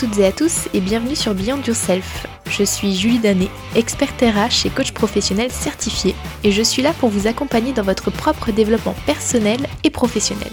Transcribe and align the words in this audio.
toutes 0.00 0.18
et 0.18 0.24
à 0.24 0.32
tous 0.32 0.66
et 0.72 0.80
bienvenue 0.80 1.14
sur 1.14 1.34
Beyond 1.34 1.60
Yourself. 1.66 2.26
Je 2.48 2.64
suis 2.64 2.96
Julie 2.96 3.18
Danet, 3.18 3.50
experte 3.76 4.22
RH 4.22 4.66
et 4.66 4.70
coach 4.70 4.92
professionnel 4.92 5.50
certifié 5.50 6.14
et 6.42 6.52
je 6.52 6.62
suis 6.62 6.80
là 6.80 6.94
pour 6.94 7.10
vous 7.10 7.26
accompagner 7.26 7.74
dans 7.74 7.82
votre 7.82 8.10
propre 8.10 8.50
développement 8.50 8.94
personnel 9.04 9.58
et 9.84 9.90
professionnel. 9.90 10.52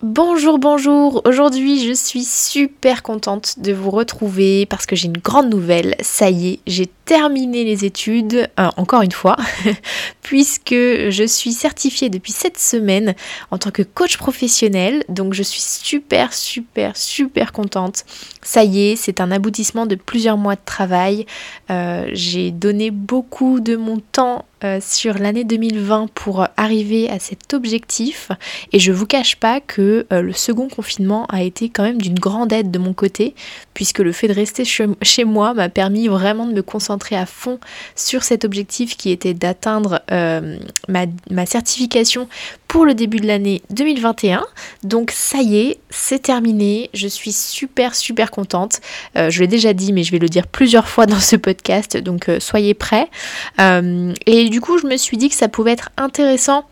Bonjour, 0.00 0.60
bonjour. 0.60 1.22
Aujourd'hui, 1.24 1.84
je 1.84 1.92
suis 1.92 2.22
super 2.22 3.02
contente 3.02 3.58
de 3.58 3.72
vous 3.72 3.90
retrouver 3.90 4.64
parce 4.64 4.86
que 4.86 4.94
j'ai 4.94 5.06
une 5.06 5.18
grande 5.18 5.50
nouvelle. 5.50 5.96
Ça 6.02 6.30
y 6.30 6.50
est, 6.50 6.60
j'ai 6.68 6.86
terminé 7.04 7.64
les 7.64 7.84
études, 7.84 8.48
euh, 8.60 8.68
encore 8.76 9.02
une 9.02 9.10
fois, 9.10 9.36
puisque 10.22 10.70
je 10.70 11.24
suis 11.26 11.50
certifiée 11.50 12.10
depuis 12.10 12.30
cette 12.30 12.60
semaine 12.60 13.16
en 13.50 13.58
tant 13.58 13.72
que 13.72 13.82
coach 13.82 14.18
professionnel. 14.18 15.02
Donc, 15.08 15.34
je 15.34 15.42
suis 15.42 15.60
super, 15.60 16.32
super, 16.32 16.96
super 16.96 17.52
contente. 17.52 18.04
Ça 18.40 18.62
y 18.62 18.90
est, 18.90 18.96
c'est 18.96 19.20
un 19.20 19.32
aboutissement 19.32 19.84
de 19.84 19.96
plusieurs 19.96 20.36
mois 20.36 20.54
de 20.54 20.60
travail. 20.64 21.26
Euh, 21.72 22.08
j'ai 22.12 22.52
donné 22.52 22.92
beaucoup 22.92 23.58
de 23.58 23.74
mon 23.74 23.98
temps 23.98 24.44
euh, 24.64 24.80
sur 24.80 25.18
l'année 25.18 25.44
2020 25.44 26.08
pour 26.14 26.46
arriver 26.56 27.08
à 27.08 27.18
cet 27.18 27.54
objectif. 27.54 28.30
Et 28.72 28.80
je 28.80 28.90
vous 28.90 29.06
cache 29.06 29.36
pas 29.36 29.60
que 29.60 30.06
euh, 30.12 30.20
le 30.20 30.32
second 30.32 30.68
confinement 30.68 31.26
a 31.26 31.42
été 31.42 31.68
quand 31.68 31.84
même 31.84 32.00
d'une 32.00 32.18
grande 32.18 32.52
aide 32.52 32.70
de 32.70 32.78
mon 32.78 32.92
côté 32.92 33.34
puisque 33.74 34.00
le 34.00 34.10
fait 34.10 34.26
de 34.26 34.32
rester 34.32 34.64
chez 34.64 35.24
moi 35.24 35.54
m'a 35.54 35.68
permis 35.68 36.08
vraiment 36.08 36.46
de 36.46 36.52
me 36.52 36.62
concentrer 36.62 37.14
à 37.14 37.26
fond 37.26 37.60
sur 37.94 38.24
cet 38.24 38.44
objectif 38.44 38.96
qui 38.96 39.10
était 39.10 39.34
d'atteindre 39.34 40.02
euh, 40.10 40.58
ma, 40.88 41.06
ma 41.30 41.46
certification 41.46 42.28
pour 42.68 42.84
le 42.84 42.94
début 42.94 43.18
de 43.18 43.26
l'année 43.26 43.62
2021. 43.70 44.46
Donc 44.84 45.10
ça 45.10 45.38
y 45.38 45.58
est, 45.58 45.78
c'est 45.90 46.20
terminé. 46.20 46.90
Je 46.94 47.08
suis 47.08 47.32
super 47.32 47.94
super 47.94 48.30
contente. 48.30 48.80
je 49.16 49.40
l'ai 49.40 49.46
déjà 49.46 49.72
dit 49.72 49.92
mais 49.92 50.04
je 50.04 50.12
vais 50.12 50.18
le 50.18 50.28
dire 50.28 50.46
plusieurs 50.46 50.88
fois 50.88 51.06
dans 51.06 51.20
ce 51.20 51.36
podcast 51.36 51.96
donc 51.96 52.30
soyez 52.38 52.74
prêts. 52.74 53.08
et 53.58 54.48
du 54.48 54.60
coup, 54.60 54.78
je 54.78 54.86
me 54.86 54.96
suis 54.96 55.16
dit 55.16 55.28
que 55.28 55.34
ça 55.34 55.48
pouvait 55.48 55.72
être 55.72 55.90
intéressant 55.96 56.64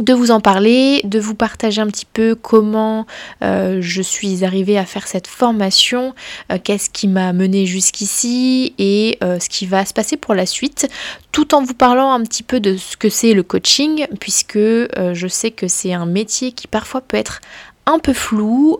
de 0.00 0.12
vous 0.12 0.30
en 0.30 0.40
parler, 0.40 1.00
de 1.04 1.18
vous 1.18 1.34
partager 1.34 1.80
un 1.80 1.86
petit 1.86 2.06
peu 2.06 2.34
comment 2.34 3.06
euh, 3.42 3.78
je 3.80 4.02
suis 4.02 4.44
arrivée 4.44 4.78
à 4.78 4.84
faire 4.84 5.06
cette 5.06 5.26
formation, 5.26 6.14
euh, 6.52 6.58
qu'est-ce 6.62 6.90
qui 6.90 7.08
m'a 7.08 7.32
mené 7.32 7.66
jusqu'ici 7.66 8.74
et 8.78 9.18
euh, 9.22 9.38
ce 9.40 9.48
qui 9.48 9.66
va 9.66 9.84
se 9.84 9.94
passer 9.94 10.16
pour 10.16 10.34
la 10.34 10.46
suite, 10.46 10.88
tout 11.32 11.54
en 11.54 11.62
vous 11.62 11.74
parlant 11.74 12.12
un 12.12 12.22
petit 12.22 12.42
peu 12.42 12.60
de 12.60 12.76
ce 12.76 12.96
que 12.96 13.08
c'est 13.08 13.32
le 13.32 13.42
coaching, 13.42 14.06
puisque 14.20 14.58
je 14.58 15.26
sais 15.28 15.50
que 15.50 15.68
c'est 15.68 15.92
un 15.92 16.06
métier 16.06 16.52
qui 16.52 16.66
parfois 16.66 17.00
peut 17.00 17.16
être 17.16 17.40
un 17.84 17.98
peu 17.98 18.12
flou, 18.12 18.78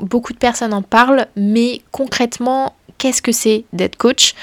beaucoup 0.00 0.32
de 0.32 0.38
personnes 0.38 0.74
en 0.74 0.82
parlent, 0.82 1.26
mais 1.36 1.80
concrètement, 1.90 2.74
qu'est-ce 2.98 3.22
que 3.22 3.32
c'est 3.32 3.64
d'être 3.72 3.96
coach? 3.96 4.34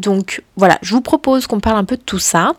Donc 0.00 0.42
voilà, 0.56 0.78
je 0.82 0.94
vous 0.94 1.00
propose 1.00 1.46
qu'on 1.46 1.60
parle 1.60 1.78
un 1.78 1.84
peu 1.84 1.96
de 1.96 2.02
tout 2.02 2.18
ça 2.18 2.54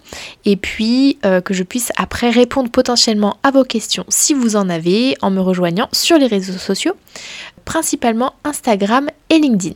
et 0.46 0.56
puis 0.56 1.18
euh, 1.26 1.42
que 1.42 1.54
je 1.54 1.64
puisse 1.64 1.92
après 1.98 2.30
répondre 2.30 2.70
potentiellement 2.70 3.38
à 3.44 3.52
vos 3.52 3.64
questions 3.64 4.06
si 4.10 4.34
vous 4.34 4.56
en 4.56 4.70
avez 4.70 5.18
en 5.22 5.32
me 5.32 5.42
rejoignant 5.42 5.90
sur 5.92 6.18
les 6.18 6.28
réseaux 6.28 6.58
sociaux, 6.58 6.94
principalement 7.66 8.34
Instagram 8.44 9.10
et 9.30 9.40
LinkedIn. 9.40 9.76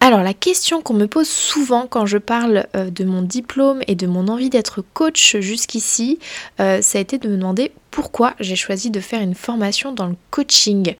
Alors 0.00 0.22
la 0.22 0.34
question 0.34 0.80
qu'on 0.80 0.94
me 0.94 1.06
pose 1.06 1.28
souvent 1.28 1.86
quand 1.88 2.06
je 2.06 2.18
parle 2.18 2.66
euh, 2.76 2.90
de 2.90 3.04
mon 3.04 3.22
diplôme 3.22 3.80
et 3.88 3.94
de 3.94 4.06
mon 4.06 4.28
envie 4.28 4.50
d'être 4.50 4.82
coach 4.94 5.36
jusqu'ici, 5.40 6.18
euh, 6.60 6.80
ça 6.82 6.98
a 6.98 7.00
été 7.00 7.18
de 7.18 7.28
me 7.28 7.36
demander 7.36 7.72
pourquoi 7.90 8.34
j'ai 8.38 8.56
choisi 8.56 8.90
de 8.90 9.00
faire 9.00 9.20
une 9.20 9.34
formation 9.34 9.92
dans 9.92 10.06
le 10.06 10.16
coaching 10.30 10.94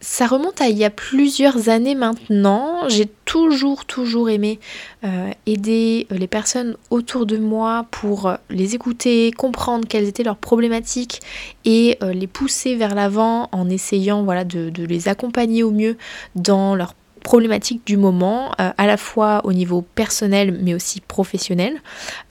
ça 0.00 0.26
remonte 0.26 0.60
à 0.60 0.68
il 0.68 0.78
y 0.78 0.84
a 0.84 0.90
plusieurs 0.90 1.68
années 1.68 1.94
maintenant. 1.94 2.88
J'ai 2.88 3.06
toujours, 3.24 3.84
toujours 3.84 4.30
aimé 4.30 4.60
euh, 5.04 5.30
aider 5.46 6.06
les 6.10 6.26
personnes 6.26 6.76
autour 6.90 7.26
de 7.26 7.36
moi 7.36 7.86
pour 7.90 8.32
les 8.50 8.74
écouter, 8.74 9.32
comprendre 9.32 9.86
quelles 9.88 10.06
étaient 10.06 10.22
leurs 10.22 10.36
problématiques 10.36 11.20
et 11.64 11.98
euh, 12.02 12.12
les 12.12 12.26
pousser 12.26 12.76
vers 12.76 12.94
l'avant 12.94 13.48
en 13.52 13.68
essayant 13.68 14.22
voilà, 14.22 14.44
de, 14.44 14.70
les 14.84 15.08
accompagner 15.08 15.62
au 15.62 15.70
mieux 15.70 15.96
dans 16.34 16.74
leurs 16.74 16.94
problématiques 17.24 17.82
du 17.84 17.96
moment, 17.96 18.52
euh, 18.60 18.70
à 18.78 18.86
la 18.86 18.96
fois 18.96 19.40
au 19.44 19.52
niveau 19.52 19.82
personnel 19.82 20.58
mais 20.62 20.74
aussi 20.74 21.00
professionnel. 21.00 21.82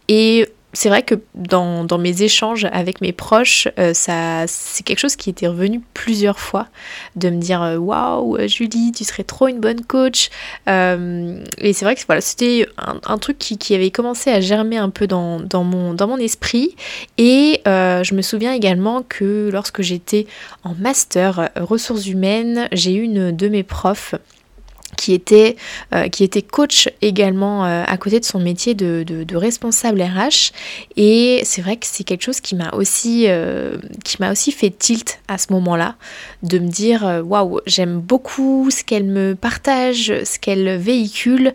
Et 0.07 0.47
c'est 0.73 0.89
vrai 0.89 1.01
que 1.01 1.15
dans, 1.33 1.87
mes 1.97 2.21
échanges 2.21 2.67
avec 2.71 3.01
mes 3.01 3.13
proches, 3.13 3.67
euh, 3.79 3.93
ça, 3.93 4.45
c'est 4.47 4.83
quelque 4.83 4.99
chose 4.99 5.15
qui 5.15 5.29
était 5.29 5.47
revenu 5.47 5.81
plusieurs 5.93 6.39
fois, 6.39 6.67
de 7.15 7.29
me 7.29 7.39
dire 7.39 7.63
euh, 7.63 7.77
waouh 7.77 8.37
Julie, 8.47 8.91
tu 8.91 9.03
serais 9.03 9.23
trop 9.23 9.47
une 9.47 9.59
bonne 9.59 9.81
coach. 9.81 10.29
Euh, 10.67 11.43
et 11.57 11.73
c'est 11.73 11.85
vrai 11.85 11.95
que 11.95 12.01
voilà, 12.05 12.21
c'était 12.21 12.67
un, 12.77 13.17
truc 13.17 13.37
qui, 13.39 13.75
avait 13.75 13.91
commencé 13.91 14.29
à 14.29 14.39
germer 14.39 14.77
un 14.77 14.89
peu 14.89 15.07
dans, 15.07 15.39
mon, 15.51 15.93
dans 15.93 16.07
mon 16.07 16.17
esprit. 16.17 16.75
Et 17.17 17.61
je 17.65 18.13
me 18.13 18.21
souviens 18.21 18.53
également 18.53 19.03
que 19.07 19.49
lorsque 19.51 19.81
j'étais 19.81 20.27
en 20.63 20.75
master 20.75 21.49
ressources 21.55 22.07
humaines, 22.07 22.67
j'ai 22.71 22.93
eu 22.93 23.01
une 23.01 23.35
de 23.35 23.47
mes 23.47 23.63
profs 23.63 24.15
qui 24.95 25.13
était, 25.13 25.57
euh, 25.93 26.07
qui 26.07 26.23
était 26.23 26.41
coach 26.41 26.89
également 27.01 27.65
euh, 27.65 27.83
à 27.85 27.97
côté 27.97 28.19
de 28.19 28.25
son 28.25 28.39
métier 28.39 28.73
de, 28.73 29.35
responsable 29.35 30.01
RH. 30.01 30.51
Et 30.95 31.41
c'est 31.43 31.61
vrai 31.61 31.77
que 31.77 31.85
c'est 31.85 32.03
quelque 32.03 32.23
chose 32.23 32.39
qui 32.39 32.55
m'a 32.55 32.71
aussi, 32.71 33.25
euh, 33.27 33.77
qui 34.03 34.17
m'a 34.19 34.31
aussi 34.31 34.51
fait 34.51 34.71
tilt 34.71 35.19
à 35.27 35.37
ce 35.37 35.51
moment-là, 35.53 35.95
de 36.43 36.59
me 36.59 36.67
dire 36.67 37.21
waouh, 37.25 37.59
j'aime 37.65 37.99
beaucoup 37.99 38.69
ce 38.71 38.83
qu'elle 38.83 39.03
me 39.03 39.35
partage, 39.35 40.13
ce 40.23 40.39
qu'elle 40.39 40.77
véhicule, 40.77 41.53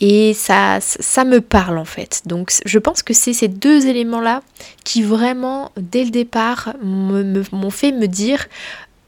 et 0.00 0.34
ça, 0.34 0.78
ça 0.80 1.24
me 1.24 1.40
parle 1.40 1.78
en 1.78 1.84
fait. 1.84 2.22
Donc 2.26 2.52
je 2.64 2.78
pense 2.78 3.02
que 3.02 3.14
c'est 3.14 3.32
ces 3.32 3.48
deux 3.48 3.86
éléments-là 3.86 4.42
qui 4.84 5.02
vraiment, 5.02 5.72
dès 5.76 6.04
le 6.04 6.10
départ, 6.10 6.74
m'ont 6.82 7.70
fait 7.70 7.92
me 7.92 8.06
dire 8.06 8.46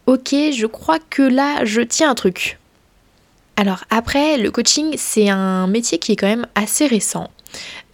ok, 0.07 0.35
je 0.53 0.67
crois 0.67 0.99
que 1.11 1.23
là, 1.23 1.65
je 1.65 1.83
tiens 1.83 2.11
un 2.11 2.15
truc. 2.15 2.59
Alors 3.57 3.85
après, 3.91 4.37
le 4.37 4.51
coaching, 4.51 4.95
c'est 4.99 5.31
un 5.31 5.67
métier 5.67 5.99
qui 5.99 6.13
est 6.13 6.17
quand 6.17 6.27
même 6.27 6.47
assez 6.55 6.87
récent. 6.87 7.31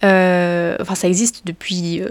Euh, 0.03 0.75
enfin, 0.81 0.95
ça 0.95 1.07
existe 1.07 1.47
depuis 1.47 2.01
euh, 2.01 2.09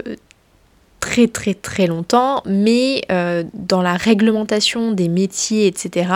très 1.03 1.27
très 1.27 1.53
très 1.53 1.85
longtemps, 1.85 2.41
mais 2.45 3.03
euh, 3.11 3.43
dans 3.53 3.81
la 3.81 3.97
réglementation 3.97 4.93
des 4.93 5.09
métiers, 5.09 5.67
etc., 5.67 6.09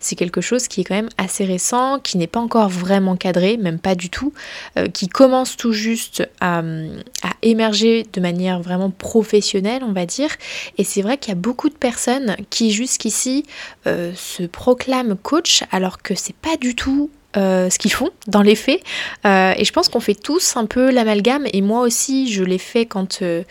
c'est 0.00 0.16
quelque 0.16 0.40
chose 0.40 0.66
qui 0.66 0.80
est 0.80 0.84
quand 0.84 0.96
même 0.96 1.10
assez 1.16 1.44
récent, 1.44 2.00
qui 2.00 2.18
n'est 2.18 2.26
pas 2.26 2.40
encore 2.40 2.68
vraiment 2.68 3.14
cadré, 3.14 3.56
même 3.56 3.78
pas 3.78 3.94
du 3.94 4.10
tout, 4.10 4.32
euh, 4.76 4.88
qui 4.88 5.06
commence 5.06 5.56
tout 5.56 5.72
juste 5.72 6.28
à, 6.40 6.60
émerger 7.42 8.04
de 8.12 8.20
manière 8.20 8.60
vraiment 8.60 8.90
professionnelle, 8.90 9.82
on 9.84 9.92
va 9.92 10.06
dire. 10.06 10.30
Et 10.76 10.82
c'est 10.82 11.02
vrai 11.02 11.18
qu'il 11.18 11.28
y 11.30 11.36
a 11.36 11.40
beaucoup 11.40 11.68
de 11.68 11.76
personnes 11.76 12.34
qui 12.50 12.72
jusqu'ici 12.72 13.46
euh, 13.86 14.12
se 14.16 14.42
proclament 14.42 15.14
coach 15.14 15.62
alors 15.70 16.02
que 16.02 16.16
c'est 16.16 16.34
pas 16.34 16.56
du 16.56 16.74
tout 16.74 17.10
euh, 17.38 17.70
ce 17.70 17.78
qu'ils 17.78 17.92
font 17.92 18.10
dans 18.26 18.42
les 18.42 18.54
faits. 18.54 18.82
Euh, 19.24 19.54
et 19.56 19.64
je 19.64 19.72
pense 19.72 19.88
qu'on 19.88 20.00
fait 20.00 20.14
tous 20.14 20.54
un 20.58 20.66
peu 20.66 20.90
l'amalgame. 20.90 21.46
Et 21.54 21.62
moi 21.62 21.80
aussi, 21.80 22.30
je 22.30 22.44
l'ai 22.44 22.58
fait 22.58 22.84
quand, 22.84 23.22
euh, 23.22 23.42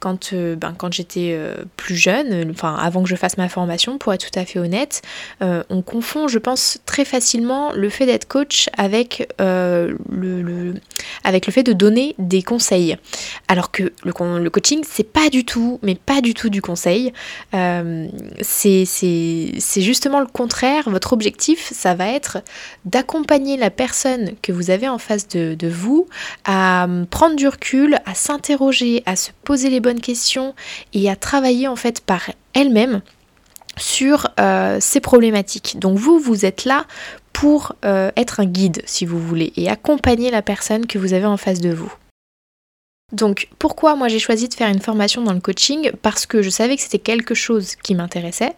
quand, 0.00 0.34
ben, 0.34 0.74
quand 0.76 0.92
j'étais 0.92 1.38
plus 1.76 1.94
jeune, 1.94 2.50
enfin 2.50 2.74
avant 2.74 3.04
que 3.04 3.08
je 3.08 3.14
fasse 3.14 3.36
ma 3.36 3.48
formation, 3.48 3.96
pour 3.98 4.12
être 4.12 4.28
tout 4.28 4.38
à 4.38 4.44
fait 4.44 4.58
honnête. 4.58 5.02
on 5.40 5.82
confond, 5.82 6.26
je 6.26 6.38
pense, 6.38 6.78
très 6.84 7.04
facilement 7.04 7.72
le 7.72 7.88
fait 7.88 8.06
d'être 8.06 8.26
coach 8.26 8.68
avec, 8.76 9.32
le, 9.38 10.74
avec 11.22 11.46
le 11.46 11.52
fait 11.52 11.62
de 11.62 11.72
donner 11.72 12.16
des 12.18 12.42
conseils. 12.42 12.96
Alors 13.46 13.70
que 13.70 13.92
le, 14.04 14.12
le 14.42 14.50
coaching, 14.50 14.82
c'est 14.88 15.04
pas 15.04 15.30
du 15.30 15.44
tout, 15.44 15.78
mais 15.82 15.94
pas 15.94 16.20
du 16.20 16.34
tout 16.34 16.48
du 16.48 16.60
conseil. 16.60 17.12
c'est 18.42 18.84
justement 19.76 20.18
le 20.20 20.26
contraire. 20.26 20.90
Votre 20.90 21.12
objectif, 21.12 21.70
ça 21.72 21.94
va 21.94 22.08
être 22.08 22.38
d'accompagner 22.84 23.27
la 23.58 23.70
personne 23.70 24.32
que 24.42 24.52
vous 24.52 24.70
avez 24.70 24.88
en 24.88 24.98
face 24.98 25.28
de, 25.28 25.68
vous 25.68 26.06
à 26.44 26.84
hum, 26.84 27.06
prendre 27.06 27.36
du 27.36 27.46
recul, 27.46 27.98
à 28.06 28.14
s'interroger, 28.14 29.02
à 29.06 29.16
se 29.16 29.30
poser 29.44 29.70
les 29.70 29.80
bonnes 29.80 30.00
questions 30.00 30.54
et 30.94 31.10
à 31.10 31.16
travailler 31.16 31.68
en 31.68 31.76
fait 31.76 32.00
par 32.00 32.30
elle-même 32.54 33.02
sur 33.76 34.28
euh, 34.40 34.78
ces 34.80 35.00
problématiques. 35.00 35.78
Donc 35.78 35.98
vous, 35.98 36.18
vous 36.18 36.44
êtes 36.44 36.64
là 36.64 36.86
pour 37.32 37.74
euh, 37.84 38.10
être 38.16 38.40
un 38.40 38.46
guide, 38.46 38.82
si 38.86 39.06
vous 39.06 39.20
voulez, 39.20 39.52
et 39.56 39.68
accompagner 39.68 40.30
la 40.30 40.42
personne 40.42 40.86
que 40.86 40.98
vous 40.98 41.12
avez 41.12 41.26
en 41.26 41.36
face 41.36 41.60
de 41.60 41.70
vous. 41.70 41.92
Donc 43.12 43.48
pourquoi 43.58 43.96
moi 43.96 44.08
j'ai 44.08 44.18
choisi 44.18 44.48
de 44.48 44.54
faire 44.54 44.68
une 44.68 44.80
formation 44.80 45.22
dans 45.22 45.32
le 45.32 45.40
coaching? 45.40 45.92
Parce 46.02 46.26
que 46.26 46.42
je 46.42 46.50
savais 46.50 46.76
que 46.76 46.82
c'était 46.82 46.98
quelque 46.98 47.34
chose 47.34 47.74
qui 47.76 47.94
m'intéressait, 47.94 48.52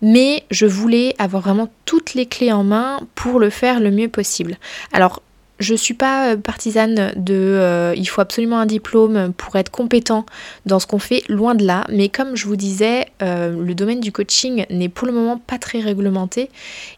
mais 0.00 0.44
je 0.50 0.64
voulais 0.64 1.14
avoir 1.18 1.42
vraiment 1.42 1.68
toutes 1.84 2.14
les 2.14 2.24
clés 2.24 2.50
en 2.52 2.64
main 2.64 3.00
pour 3.14 3.38
le 3.38 3.50
faire 3.50 3.78
le 3.78 3.90
mieux 3.90 4.08
possible. 4.08 4.56
Alors 4.92 5.22
je 5.58 5.74
suis 5.74 5.92
pas 5.92 6.38
partisane 6.38 7.12
de 7.16 7.92
il 7.94 8.06
faut 8.06 8.22
absolument 8.22 8.58
un 8.58 8.64
diplôme 8.64 9.34
pour 9.34 9.56
être 9.56 9.70
compétent 9.70 10.24
dans 10.64 10.78
ce 10.78 10.86
qu'on 10.86 10.98
fait, 10.98 11.22
loin 11.28 11.54
de 11.54 11.66
là. 11.66 11.84
Mais 11.90 12.08
comme 12.08 12.34
je 12.34 12.46
vous 12.46 12.56
disais, 12.56 13.08
le 13.20 13.72
domaine 13.74 14.00
du 14.00 14.12
coaching 14.12 14.64
n'est 14.70 14.88
pour 14.88 15.06
le 15.06 15.12
moment 15.12 15.36
pas 15.36 15.58
très 15.58 15.80
réglementé. 15.80 16.48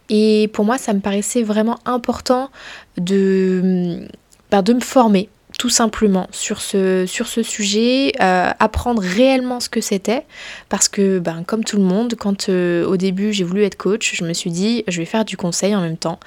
Et 0.08 0.48
pour 0.52 0.64
moi, 0.64 0.78
ça 0.78 0.92
me 0.92 1.00
paraissait 1.00 1.42
vraiment 1.42 1.80
important 1.84 2.50
de, 2.96 4.06
bah, 4.52 4.62
de 4.62 4.74
me 4.74 4.80
former 4.80 5.28
tout 5.58 5.68
simplement 5.68 6.26
sur 6.32 6.60
ce, 6.60 7.06
sujet, 7.42 8.12
euh, 8.20 8.50
apprendre 8.58 9.02
réellement 9.02 9.60
ce 9.60 9.68
que 9.68 9.80
c'était, 9.80 10.22
parce 10.68 10.88
que 10.88 11.18
ben, 11.18 11.44
comme 11.46 11.64
tout 11.64 11.76
le 11.76 11.82
monde, 11.82 12.14
quand 12.18 12.48
euh, 12.48 12.86
au 12.86 12.96
début 12.96 13.32
j'ai 13.32 13.44
voulu 13.44 13.64
être 13.64 13.76
coach, 13.76 14.14
je 14.14 14.24
me 14.24 14.32
suis 14.32 14.50
dit 14.50 14.84
je 14.88 14.98
vais 14.98 15.04
faire 15.04 15.24
du 15.24 15.36
conseil 15.36 15.74
en 15.74 15.80
même 15.80 15.96
temps. 15.96 16.18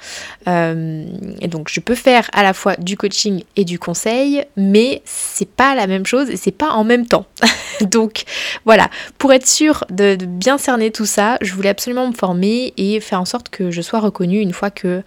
Euh, 0.48 1.04
et 1.40 1.48
donc 1.48 1.68
je 1.70 1.80
peux 1.80 1.94
faire 1.94 2.28
à 2.32 2.42
la 2.42 2.52
fois 2.52 2.76
du 2.76 2.96
coaching 2.96 3.42
et 3.56 3.64
du 3.64 3.78
conseil, 3.78 4.44
mais 4.56 5.02
c'est 5.04 5.48
pas 5.48 5.74
la 5.74 5.86
même 5.86 6.06
chose 6.06 6.30
et 6.30 6.36
c'est 6.36 6.50
pas 6.50 6.70
en 6.70 6.84
même 6.84 7.06
temps. 7.06 7.26
donc 7.82 8.24
voilà, 8.64 8.88
pour 9.18 9.32
être 9.32 9.46
sûr 9.46 9.84
de, 9.90 10.16
bien 10.16 10.58
cerner 10.58 10.90
tout 10.90 11.06
ça, 11.06 11.38
je 11.40 11.52
voulais 11.52 11.68
absolument 11.68 12.08
me 12.08 12.14
former 12.14 12.72
et 12.76 13.00
faire 13.00 13.20
en 13.20 13.24
sorte 13.24 13.48
que 13.48 13.70
je 13.70 13.82
sois 13.82 14.00
reconnue 14.00 14.40
une 14.40 14.52
fois 14.52 14.70
que 14.70 15.02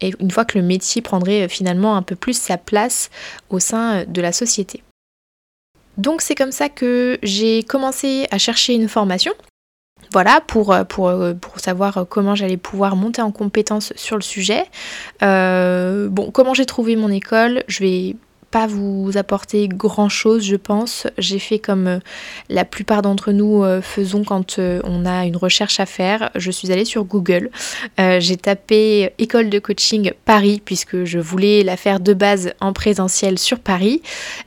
et 0.00 0.12
une 0.20 0.30
fois 0.30 0.44
que 0.44 0.58
le 0.58 0.64
métier 0.64 1.02
prendrait 1.02 1.44
euh, 1.44 1.48
finalement 1.48 1.96
un 1.96 2.02
peu 2.02 2.16
plus 2.16 2.38
sa 2.38 2.56
place 2.56 3.10
au 3.50 3.58
sein 3.58 4.00
euh, 4.00 4.04
de 4.06 4.20
la 4.20 4.32
société. 4.32 4.82
Donc 5.96 6.22
c'est 6.22 6.34
comme 6.34 6.52
ça 6.52 6.68
que 6.68 7.18
j'ai 7.22 7.62
commencé 7.62 8.26
à 8.30 8.38
chercher 8.38 8.74
une 8.74 8.88
formation. 8.88 9.32
Voilà, 10.12 10.40
pour, 10.40 10.72
euh, 10.72 10.84
savoir 11.56 12.06
comment 12.08 12.34
j'allais 12.34 12.56
pouvoir 12.56 12.94
monter 12.94 13.22
en 13.22 13.32
compétence 13.32 13.92
sur 13.96 14.16
le 14.16 14.22
sujet. 14.22 14.64
bon, 15.20 16.30
comment 16.32 16.54
j'ai 16.54 16.66
trouvé 16.66 16.94
mon 16.96 17.10
école, 17.10 17.64
je 17.68 17.80
vais 17.80 18.16
vous 18.66 19.12
apporter 19.16 19.68
grand 19.68 20.08
chose, 20.08 20.44
je 20.44 20.56
pense. 20.56 21.06
J'ai 21.18 21.38
fait 21.38 21.58
comme 21.58 21.86
euh, 21.86 21.98
la 22.48 22.64
plupart 22.64 23.02
d'entre 23.02 23.32
nous 23.32 23.64
euh, 23.64 23.82
faisons 23.82 24.24
quand 24.24 24.58
euh, 24.58 24.80
on 24.84 25.04
a 25.04 25.26
une 25.26 25.36
recherche 25.36 25.80
à 25.80 25.86
faire. 25.86 26.30
Je 26.34 26.50
suis 26.50 26.70
allée 26.70 26.84
sur 26.84 27.04
Google. 27.04 27.50
J'ai 27.98 28.36
tapé 28.36 29.12
école 29.18 29.50
de 29.50 29.58
coaching 29.58 30.12
Paris 30.24 30.62
puisque 30.64 31.04
je 31.04 31.18
voulais 31.18 31.62
la 31.62 31.76
faire 31.76 32.00
de 32.00 32.14
base 32.14 32.52
en 32.60 32.72
présentiel 32.72 33.38
sur 33.38 33.58
Paris. 33.58 34.02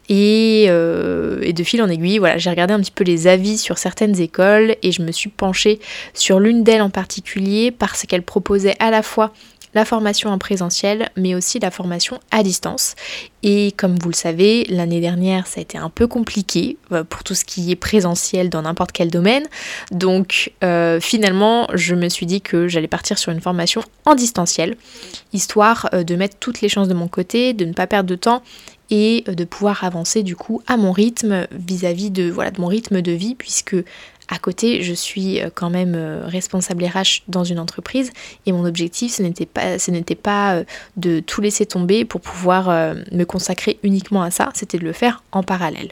Et, 0.09 0.63
et 0.65 1.53
de 1.53 1.63
fil 1.63 1.81
en 1.81 1.89
aiguille, 1.89 2.17
voilà, 2.17 2.37
j'ai 2.37 2.49
regardé 2.49 2.73
un 2.73 2.79
petit 2.79 2.91
peu 2.91 3.03
les 3.03 3.27
avis 3.27 3.57
sur 3.57 3.77
certaines 3.77 4.19
écoles 4.19 4.75
et 4.81 4.91
je 4.91 5.01
me 5.01 5.11
suis 5.11 5.29
penchée 5.29 5.79
sur 6.13 6.39
l'une 6.39 6.63
d'elles 6.63 6.81
en 6.81 6.89
particulier 6.89 7.71
parce 7.71 8.05
qu'elle 8.05 8.23
proposait 8.23 8.75
à 8.79 8.91
la 8.91 9.01
fois 9.01 9.33
la 9.77 9.85
formation 9.85 10.31
en 10.31 10.39
présentiel, 10.39 11.09
mais 11.15 11.35
aussi 11.35 11.59
la 11.59 11.69
formation 11.69 12.19
à 12.31 12.41
distance. 12.41 12.95
Et 13.43 13.73
comme 13.77 13.95
vous 13.99 14.09
le 14.09 14.15
savez, 14.15 14.65
l'année 14.69 14.99
dernière, 14.99 15.45
ça 15.45 15.59
a 15.59 15.61
été 15.61 15.77
un 15.77 15.91
peu 15.91 16.07
compliqué 16.07 16.77
euh, 16.91 17.03
pour 17.03 17.23
tout 17.23 17.35
ce 17.35 17.45
qui 17.45 17.71
est 17.71 17.75
présentiel 17.75 18.49
dans 18.49 18.63
n'importe 18.63 18.91
quel 18.91 19.11
domaine. 19.11 19.45
Donc 19.91 20.51
euh, 20.63 20.99
finalement, 20.99 21.67
je 21.75 21.93
me 21.93 22.09
suis 22.09 22.25
dit 22.25 22.41
que 22.41 22.67
j'allais 22.67 22.87
partir 22.87 23.19
sur 23.19 23.31
une 23.31 23.39
formation 23.39 23.83
en 24.05 24.15
distanciel, 24.15 24.77
histoire 25.31 25.89
euh, 25.93 26.03
de 26.03 26.15
mettre 26.15 26.37
toutes 26.39 26.61
les 26.61 26.69
chances 26.69 26.87
de 26.87 26.95
mon 26.95 27.07
côté, 27.07 27.53
de 27.53 27.63
ne 27.63 27.73
pas 27.73 27.85
perdre 27.85 28.09
de 28.09 28.15
temps 28.15 28.41
et 28.89 29.25
de 29.27 29.43
pouvoir 29.43 29.83
avancer 29.83 30.23
du 30.23 30.35
coup 30.35 30.63
à 30.65 30.75
mon 30.75 30.91
rythme 30.91 31.45
vis-à-vis 31.51 32.09
de, 32.09 32.31
voilà, 32.31 32.49
de 32.49 32.61
mon 32.61 32.67
rythme 32.67 33.01
de 33.01 33.11
vie 33.11 33.35
puisque 33.35 33.75
à 34.29 34.39
côté, 34.39 34.83
je 34.83 34.93
suis 34.93 35.41
euh, 35.41 35.49
quand 35.53 35.69
même 35.69 35.93
euh, 35.95 36.23
responsable 36.25 36.83
RH 36.83 37.23
dans 37.27 37.43
une 37.43 37.59
entreprise 37.59 38.11
et 38.45 38.51
mon 38.51 38.65
objectif, 38.65 39.13
ce 39.13 39.23
n'était 39.23 40.15
pas, 40.15 40.55
euh, 40.55 40.63
de 40.97 41.19
tout 41.21 41.41
laisser 41.41 41.65
tomber 41.65 42.03
pour 42.05 42.21
pouvoir 42.21 42.67
me 43.11 43.23
consacrer 43.23 43.79
uniquement 43.83 44.21
à 44.21 44.31
ça, 44.31 44.49
c'était 44.53 44.77
de 44.77 44.83
le 44.83 44.93
faire 44.93 45.23
en 45.31 45.43
parallèle. 45.43 45.91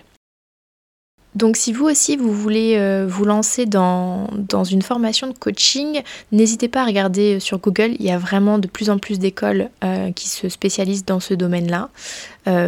Donc 1.35 1.57
si 1.57 1.73
vous 1.73 1.85
aussi 1.85 2.15
vous 2.15 2.31
voulez 2.31 3.05
vous 3.07 3.25
lancer 3.25 3.65
dans, 3.65 4.29
une 4.69 4.81
formation 4.81 5.27
de 5.27 5.37
coaching, 5.37 6.01
n'hésitez 6.31 6.67
pas 6.67 6.83
à 6.83 6.85
regarder 6.85 7.39
sur 7.39 7.59
Google, 7.59 7.91
il 7.99 8.05
y 8.05 8.11
a 8.11 8.17
vraiment 8.17 8.57
de 8.57 8.67
plus 8.67 8.89
en 8.89 8.97
plus 8.97 9.19
d'écoles 9.19 9.69
qui 10.15 10.29
se 10.29 10.47
spécialisent 10.49 11.05
dans 11.05 11.19
ce 11.19 11.33
domaine-là. 11.33 11.89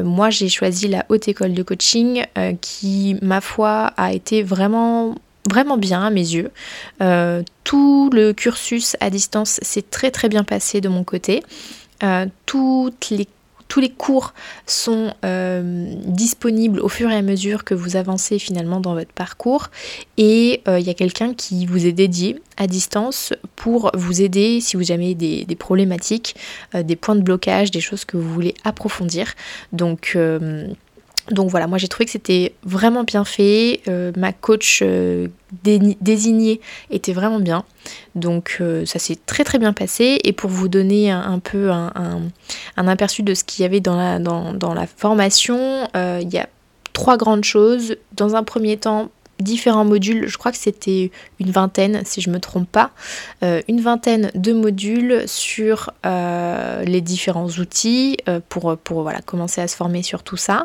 moi 0.04 0.30
j'ai 0.30 0.50
choisi 0.50 0.88
la 0.88 1.06
haute 1.10 1.28
école 1.28 1.54
de 1.54 1.64
coaching 1.64 2.26
qui, 2.60 3.16
ma 3.22 3.42
foi, 3.42 3.94
a 3.96 4.14
été 4.14 4.44
vraiment 4.44 5.16
vraiment 5.48 5.78
bien 5.78 6.04
à 6.04 6.10
mes 6.10 6.22
yeux. 6.22 6.52
Euh, 7.02 7.44
tout 7.64 8.10
le 8.14 8.34
cursus 8.34 8.96
à 9.00 9.10
distance 9.10 9.60
s'est 9.62 9.84
très 9.90 10.12
très 10.12 10.30
bien 10.30 10.44
passé 10.44 10.82
de 10.82 10.90
mon 10.90 11.04
côté. 11.04 11.44
Euh, 12.04 12.26
les 13.12 13.28
tous 13.70 13.82
les 13.82 13.90
cours 13.90 14.34
sont 14.66 15.14
euh, 15.26 15.94
disponibles 16.06 16.80
au 16.80 16.88
fur 16.88 17.10
et 17.10 17.16
à 17.18 17.22
mesure 17.22 17.66
que 17.66 17.74
vous 17.74 17.98
avancez 17.98 18.40
finalement 18.40 18.80
dans 18.80 18.94
votre 18.94 19.12
parcours 19.12 19.68
et 20.16 20.62
il 20.66 20.80
y 20.80 20.90
a 20.90 20.94
quelqu'un 20.94 21.34
qui 21.34 21.66
vous 21.66 21.86
est 21.86 21.92
dédié 21.92 22.42
à 22.56 22.66
distance 22.66 23.34
pour 23.58 23.92
vous 23.94 24.22
aider 24.22 24.62
si 24.62 24.78
vous 24.78 24.94
avez 24.94 25.16
des, 25.16 25.44
des 25.44 25.56
problématiques, 25.58 26.38
des 26.74 26.96
points 26.96 27.18
de 27.18 27.24
blocage, 27.24 27.70
des 27.70 27.82
choses 27.82 28.06
que 28.06 28.16
vous 28.16 28.34
voulez 28.34 28.54
approfondir. 28.64 29.34
Donc 29.74 30.18
donc 31.32 31.50
voilà, 31.50 31.68
moi 31.68 31.78
j'ai 31.78 31.88
trouvé 31.88 32.06
que 32.06 32.12
c'était 32.12 32.54
vraiment 32.64 33.04
bien 33.04 33.26
fait. 33.26 33.82
Euh, 33.88 34.12
ma 34.16 34.32
coach 34.32 34.80
euh, 34.82 35.28
désignée 35.64 36.62
était 36.90 37.14
vraiment 37.14 37.40
bien. 37.40 37.64
Donc 38.16 38.58
euh, 38.62 38.86
ça 38.86 39.00
s'est 39.00 39.18
très 39.26 39.44
très 39.44 39.60
bien 39.60 39.74
passé. 39.74 40.20
Et 40.24 40.32
pour 40.32 40.50
vous 40.50 40.68
donner 40.68 41.12
un, 41.12 41.40
peu 41.40 41.72
un, 41.72 42.22
aperçu 42.78 43.24
de 43.24 43.34
ce 43.34 43.44
qu'il 43.44 43.64
y 43.64 43.66
avait 43.66 43.82
dans 43.82 43.98
la, 43.98 44.20
dans, 44.20 44.54
dans 44.54 44.74
la 44.74 44.88
formation, 44.88 45.88
il 45.96 46.30
y 46.32 46.38
a 46.38 46.48
trois 46.94 47.18
grandes 47.18 47.44
choses. 47.44 47.96
Dans 48.14 48.36
un 48.36 48.44
premier 48.44 48.78
temps, 48.78 49.10
différents 49.40 49.86
modules, 49.86 50.28
je 50.28 50.38
crois 50.38 50.52
que 50.52 50.58
c'était 50.58 51.12
une 51.40 51.52
vingtaine 51.52 52.02
si 52.06 52.22
je 52.22 52.30
ne 52.30 52.36
me 52.36 52.40
trompe 52.40 52.70
pas, 52.70 52.92
une 53.42 53.82
vingtaine 53.82 54.32
de 54.36 54.54
modules 54.54 55.24
sur 55.28 55.92
les 56.04 57.02
différents 57.02 57.50
outils 57.50 58.18
pour, 58.50 58.78
pour 58.78 59.02
voilà, 59.04 59.22
commencer 59.22 59.62
à 59.62 59.68
se 59.68 59.76
former 59.76 60.04
sur 60.04 60.24
tout 60.24 60.38
ça. 60.38 60.64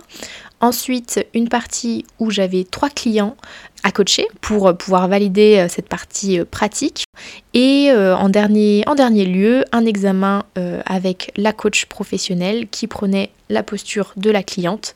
Ensuite, 0.61 1.27
une 1.35 1.49
partie 1.49 2.07
où 2.21 2.31
j'avais 2.31 2.63
trois 2.63 2.89
clients 2.89 3.37
à 3.83 3.91
coacher 3.91 4.27
pour 4.41 4.77
pouvoir 4.77 5.09
valider 5.09 5.59
euh, 5.59 5.69
cette 5.69 5.89
partie 5.89 6.39
euh, 6.39 6.45
pratique. 6.45 7.05
Et 7.53 7.91
euh, 7.91 8.17
en 8.17 8.29
dernier 8.29 8.85
lieu, 9.27 9.65
un 9.73 9.85
examen 9.85 10.45
avec 10.87 11.33
la 11.37 11.53
coach 11.53 11.87
professionnelle 11.87 12.69
qui 12.69 12.87
prenait 12.87 13.31
la 13.49 13.63
posture 13.63 14.13
de 14.17 14.31
la 14.31 14.43
cliente 14.43 14.95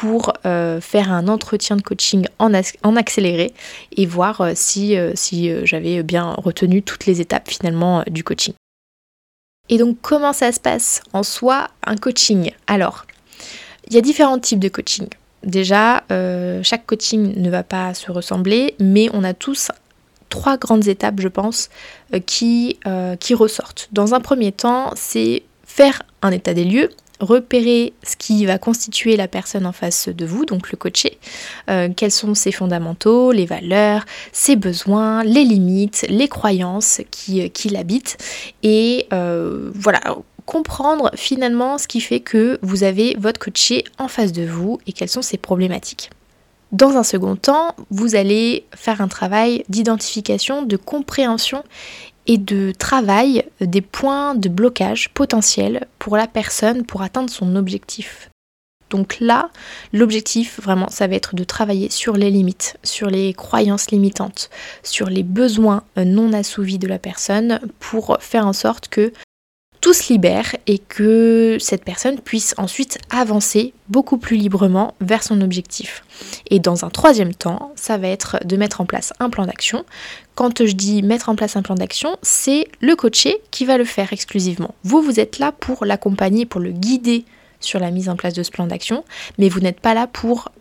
pour 0.00 0.32
faire 0.42 1.12
un 1.12 1.26
entretien 1.28 1.76
de 1.76 1.82
coaching 1.82 2.26
en, 2.38 2.54
accéléré 2.96 3.52
et 3.96 4.06
voir 4.06 4.50
si, 4.54 4.96
si 5.14 5.50
j'avais 5.64 6.02
bien 6.02 6.34
retenu 6.38 6.82
toutes 6.82 7.06
les 7.06 7.20
étapes 7.20 7.48
finalement 7.48 8.04
du 8.08 8.22
coaching. 8.22 8.54
Et 9.68 9.78
donc 9.78 9.98
comment 10.00 10.32
ça 10.32 10.52
se 10.52 10.60
passe 10.60 11.02
en 11.12 11.22
soi 11.22 11.68
un 11.84 11.96
coaching? 11.96 12.52
Alors, 12.66 13.06
il 13.88 13.94
y 13.94 13.98
a 13.98 14.00
différents 14.00 14.38
types 14.38 14.58
de 14.58 14.68
coaching. 14.68 15.08
Déjà, 15.44 16.04
euh, 16.10 16.60
chaque 16.62 16.86
coaching 16.86 17.40
ne 17.40 17.50
va 17.50 17.62
pas 17.62 17.94
se 17.94 18.10
ressembler, 18.10 18.74
mais 18.80 19.08
on 19.12 19.24
a 19.24 19.34
tous 19.34 19.70
trois 20.28 20.58
grandes 20.58 20.88
étapes, 20.88 21.20
je 21.20 21.28
pense, 21.28 21.70
euh, 22.12 22.20
euh, 22.86 23.16
qui 23.16 23.34
ressortent. 23.34 23.88
Dans 23.92 24.14
un 24.14 24.20
premier 24.20 24.52
temps, 24.52 24.92
c'est 24.94 25.42
faire 25.64 26.02
un 26.22 26.32
état 26.32 26.54
des 26.54 26.64
lieux, 26.64 26.90
repérer 27.20 27.92
ce 28.02 28.16
qui 28.16 28.46
va 28.46 28.58
constituer 28.58 29.16
la 29.16 29.28
personne 29.28 29.66
en 29.66 29.72
face 29.72 30.08
de 30.08 30.24
vous, 30.24 30.44
donc 30.44 30.70
le 30.70 30.76
coaché, 30.76 31.18
quels 31.96 32.10
sont 32.10 32.34
ses 32.34 32.52
fondamentaux, 32.52 33.32
les 33.32 33.46
valeurs, 33.46 34.04
ses 34.32 34.56
besoins, 34.56 35.22
les 35.24 35.44
limites, 35.44 36.06
les 36.08 36.28
croyances 36.28 37.00
qui, 37.10 37.50
qui 37.50 37.68
l'habitent. 37.68 38.16
Et 38.62 39.06
voilà, 39.10 40.00
comprendre 40.46 41.10
finalement 41.14 41.76
ce 41.76 41.86
qui 41.86 42.00
fait 42.00 42.20
que 42.20 42.58
vous 42.62 42.82
avez 42.82 43.16
votre 43.18 43.38
coaché 43.38 43.84
en 43.98 44.08
face 44.08 44.32
de 44.32 44.44
vous 44.44 44.78
et 44.86 44.92
quelles 44.92 45.08
sont 45.08 45.22
ses 45.22 45.36
problématiques. 45.38 46.10
Dans 46.70 46.96
un 46.98 47.02
second 47.02 47.34
temps, 47.34 47.74
vous 47.90 48.14
allez 48.14 48.66
faire 48.74 49.00
un 49.00 49.08
travail 49.08 49.64
d'identification, 49.70 50.62
de 50.62 50.76
compréhension 50.76 51.64
et 52.28 52.38
de 52.38 52.72
travail 52.78 53.42
des 53.60 53.80
points 53.80 54.34
de 54.34 54.48
blocage 54.48 55.08
potentiels 55.14 55.88
pour 55.98 56.16
la 56.16 56.28
personne 56.28 56.84
pour 56.84 57.02
atteindre 57.02 57.30
son 57.30 57.56
objectif. 57.56 58.30
Donc 58.90 59.18
là, 59.20 59.50
l'objectif 59.92 60.60
vraiment, 60.60 60.88
ça 60.88 61.06
va 61.06 61.14
être 61.14 61.34
de 61.34 61.44
travailler 61.44 61.90
sur 61.90 62.16
les 62.16 62.30
limites, 62.30 62.78
sur 62.82 63.08
les 63.08 63.34
croyances 63.34 63.90
limitantes, 63.90 64.50
sur 64.82 65.10
les 65.10 65.22
besoins 65.22 65.82
non 65.96 66.32
assouvis 66.32 66.78
de 66.78 66.86
la 66.86 66.98
personne 66.98 67.60
pour 67.80 68.16
faire 68.20 68.46
en 68.46 68.54
sorte 68.54 68.88
que 68.88 69.12
tout 69.80 69.92
se 69.92 70.12
libère 70.12 70.56
et 70.66 70.78
que 70.78 71.56
cette 71.60 71.84
personne 71.84 72.18
puisse 72.18 72.54
ensuite 72.58 72.98
avancer 73.10 73.72
beaucoup 73.88 74.18
plus 74.18 74.36
librement 74.36 74.94
vers 75.00 75.22
son 75.22 75.40
objectif. 75.40 76.02
Et 76.50 76.58
dans 76.58 76.84
un 76.84 76.90
troisième 76.90 77.34
temps, 77.34 77.72
ça 77.76 77.96
va 77.96 78.08
être 78.08 78.38
de 78.44 78.56
mettre 78.56 78.80
en 78.80 78.86
place 78.86 79.12
un 79.20 79.30
plan 79.30 79.46
d'action. 79.46 79.84
Quand 80.38 80.64
je 80.64 80.70
dis 80.70 81.02
mettre 81.02 81.30
en 81.30 81.34
place 81.34 81.56
un 81.56 81.62
plan 81.62 81.74
d'action, 81.74 82.16
c'est 82.22 82.68
le 82.80 82.94
coaché 82.94 83.38
qui 83.50 83.64
va 83.64 83.76
le 83.76 83.84
faire 83.84 84.12
exclusivement. 84.12 84.72
Vous, 84.84 85.02
vous 85.02 85.18
êtes 85.18 85.40
là 85.40 85.50
pour 85.50 85.84
l'accompagner, 85.84 86.46
pour 86.46 86.60
le 86.60 86.70
guider 86.70 87.24
sur 87.58 87.80
la 87.80 87.90
mise 87.90 88.08
en 88.08 88.14
place 88.14 88.34
de 88.34 88.44
ce 88.44 88.52
plan 88.52 88.68
d'action, 88.68 89.04
mais 89.38 89.48
vous 89.48 89.58
n'êtes 89.58 89.80
pas 89.80 89.94
là 89.94 90.06
pour 90.06 90.52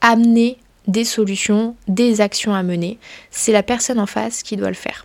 amener 0.00 0.56
des 0.86 1.04
solutions, 1.04 1.76
des 1.86 2.22
actions 2.22 2.54
à 2.54 2.62
mener. 2.62 2.98
C'est 3.30 3.52
la 3.52 3.62
personne 3.62 4.00
en 4.00 4.06
face 4.06 4.42
qui 4.42 4.56
doit 4.56 4.70
le 4.70 4.74
faire. 4.74 5.04